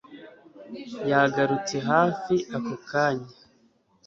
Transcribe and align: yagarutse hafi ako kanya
yagarutse 1.09 1.75
hafi 1.89 2.35
ako 2.57 2.75
kanya 2.89 3.31